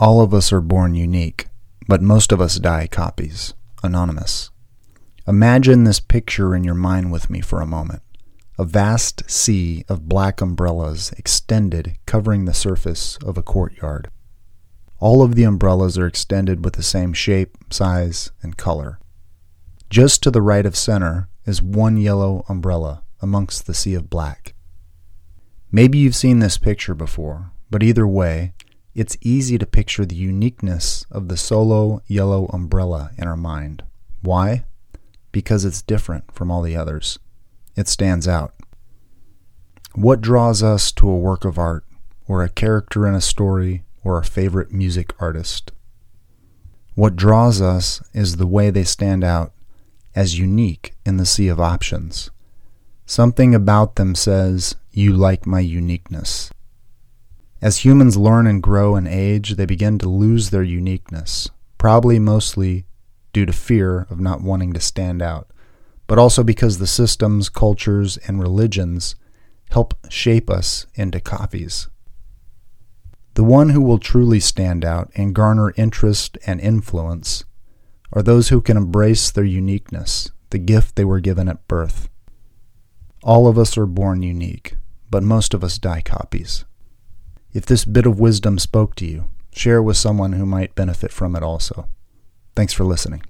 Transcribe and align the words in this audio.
All 0.00 0.22
of 0.22 0.32
us 0.32 0.50
are 0.50 0.62
born 0.62 0.94
unique, 0.94 1.48
but 1.86 2.00
most 2.00 2.32
of 2.32 2.40
us 2.40 2.58
die 2.58 2.86
copies. 2.86 3.52
Anonymous. 3.82 4.50
Imagine 5.28 5.84
this 5.84 6.00
picture 6.00 6.56
in 6.56 6.64
your 6.64 6.74
mind 6.74 7.12
with 7.12 7.28
me 7.28 7.42
for 7.42 7.60
a 7.60 7.66
moment. 7.66 8.00
A 8.56 8.64
vast 8.64 9.30
sea 9.30 9.84
of 9.90 10.08
black 10.08 10.40
umbrellas 10.40 11.12
extended, 11.18 11.98
covering 12.06 12.46
the 12.46 12.54
surface 12.54 13.18
of 13.18 13.36
a 13.36 13.42
courtyard. 13.42 14.08
All 15.00 15.22
of 15.22 15.34
the 15.34 15.44
umbrellas 15.44 15.98
are 15.98 16.06
extended 16.06 16.64
with 16.64 16.74
the 16.74 16.82
same 16.82 17.12
shape, 17.12 17.58
size, 17.68 18.30
and 18.40 18.56
color. 18.56 19.00
Just 19.90 20.22
to 20.22 20.30
the 20.30 20.40
right 20.40 20.64
of 20.64 20.76
center 20.76 21.28
is 21.44 21.60
one 21.60 21.98
yellow 21.98 22.46
umbrella 22.48 23.04
amongst 23.20 23.66
the 23.66 23.74
sea 23.74 23.92
of 23.92 24.08
black. 24.08 24.54
Maybe 25.70 25.98
you've 25.98 26.16
seen 26.16 26.38
this 26.38 26.56
picture 26.56 26.94
before, 26.94 27.52
but 27.70 27.82
either 27.82 28.06
way, 28.06 28.54
it's 28.94 29.16
easy 29.20 29.56
to 29.58 29.66
picture 29.66 30.04
the 30.04 30.16
uniqueness 30.16 31.04
of 31.10 31.28
the 31.28 31.36
solo 31.36 32.02
yellow 32.06 32.46
umbrella 32.46 33.10
in 33.16 33.26
our 33.26 33.36
mind. 33.36 33.84
Why? 34.22 34.64
Because 35.32 35.64
it's 35.64 35.82
different 35.82 36.32
from 36.34 36.50
all 36.50 36.62
the 36.62 36.76
others. 36.76 37.18
It 37.76 37.88
stands 37.88 38.26
out. 38.26 38.54
What 39.94 40.20
draws 40.20 40.62
us 40.62 40.92
to 40.92 41.08
a 41.08 41.18
work 41.18 41.44
of 41.44 41.58
art, 41.58 41.84
or 42.28 42.42
a 42.42 42.48
character 42.48 43.06
in 43.06 43.14
a 43.14 43.20
story, 43.20 43.84
or 44.04 44.18
a 44.18 44.24
favorite 44.24 44.72
music 44.72 45.12
artist? 45.18 45.72
What 46.94 47.16
draws 47.16 47.60
us 47.60 48.02
is 48.12 48.36
the 48.36 48.46
way 48.46 48.70
they 48.70 48.84
stand 48.84 49.24
out 49.24 49.52
as 50.14 50.38
unique 50.38 50.94
in 51.06 51.16
the 51.16 51.26
sea 51.26 51.48
of 51.48 51.60
options. 51.60 52.30
Something 53.06 53.54
about 53.54 53.96
them 53.96 54.14
says, 54.14 54.76
You 54.92 55.12
like 55.12 55.46
my 55.46 55.60
uniqueness. 55.60 56.50
As 57.62 57.84
humans 57.84 58.16
learn 58.16 58.46
and 58.46 58.62
grow 58.62 58.96
and 58.96 59.06
age, 59.06 59.56
they 59.56 59.66
begin 59.66 59.98
to 59.98 60.08
lose 60.08 60.48
their 60.48 60.62
uniqueness, 60.62 61.50
probably 61.76 62.18
mostly 62.18 62.86
due 63.34 63.44
to 63.44 63.52
fear 63.52 64.06
of 64.08 64.18
not 64.18 64.40
wanting 64.40 64.72
to 64.72 64.80
stand 64.80 65.20
out, 65.20 65.50
but 66.06 66.18
also 66.18 66.42
because 66.42 66.78
the 66.78 66.86
systems, 66.86 67.50
cultures, 67.50 68.16
and 68.26 68.40
religions 68.40 69.14
help 69.70 69.94
shape 70.08 70.48
us 70.48 70.86
into 70.94 71.20
copies. 71.20 71.88
The 73.34 73.44
one 73.44 73.68
who 73.68 73.82
will 73.82 73.98
truly 73.98 74.40
stand 74.40 74.84
out 74.84 75.10
and 75.14 75.34
garner 75.34 75.72
interest 75.76 76.38
and 76.46 76.60
influence 76.60 77.44
are 78.12 78.22
those 78.22 78.48
who 78.48 78.60
can 78.60 78.76
embrace 78.76 79.30
their 79.30 79.44
uniqueness, 79.44 80.30
the 80.48 80.58
gift 80.58 80.96
they 80.96 81.04
were 81.04 81.20
given 81.20 81.48
at 81.48 81.68
birth. 81.68 82.08
All 83.22 83.46
of 83.46 83.58
us 83.58 83.76
are 83.76 83.86
born 83.86 84.22
unique, 84.22 84.76
but 85.10 85.22
most 85.22 85.52
of 85.52 85.62
us 85.62 85.78
die 85.78 86.00
copies. 86.00 86.64
If 87.52 87.66
this 87.66 87.84
bit 87.84 88.06
of 88.06 88.20
wisdom 88.20 88.58
spoke 88.58 88.94
to 88.96 89.06
you, 89.06 89.24
share 89.52 89.78
it 89.78 89.82
with 89.82 89.96
someone 89.96 90.34
who 90.34 90.46
might 90.46 90.74
benefit 90.74 91.10
from 91.10 91.34
it 91.34 91.42
also. 91.42 91.88
Thanks 92.54 92.72
for 92.72 92.84
listening. 92.84 93.22